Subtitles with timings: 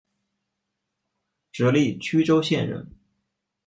[1.51, 2.89] 直隶曲周县人。